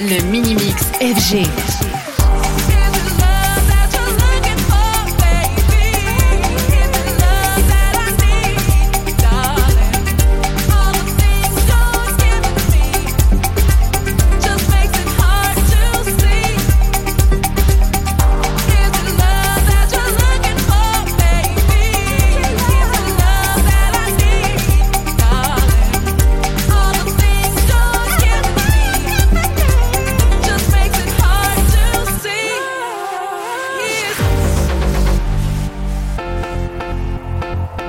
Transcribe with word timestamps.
Le 0.00 0.22
mini-mix 0.30 0.82
FG. 0.98 1.77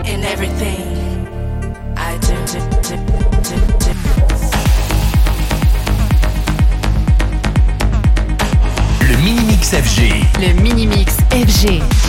in 0.09 0.23
everything 0.23 1.27
I 1.95 2.18
do. 2.18 2.36
do, 2.52 2.59
do, 2.86 2.95
do 2.95 3.20
Le 9.08 9.16
mini-mix 9.23 9.73
FG. 9.73 9.99
Le 10.40 10.54
mini-mix 10.62 11.18
FG. 11.32 12.09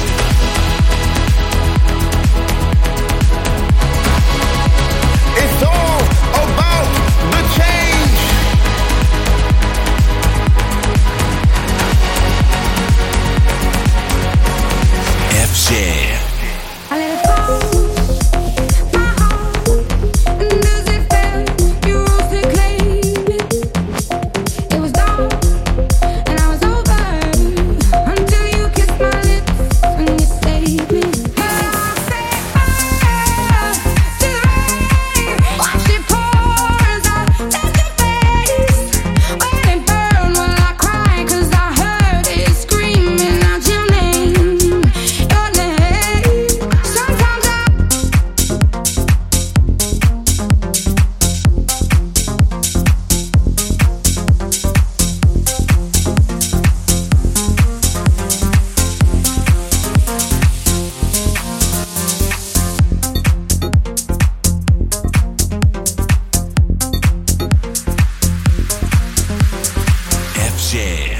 Jam. 70.70 71.19